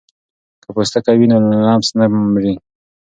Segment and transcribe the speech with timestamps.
[0.61, 2.53] که پوستکی وي نو لمس نه مري.